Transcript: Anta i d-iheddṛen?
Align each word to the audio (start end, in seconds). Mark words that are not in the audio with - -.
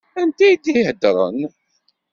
Anta 0.21 0.45
i 0.51 0.55
d-iheddṛen? 0.63 1.39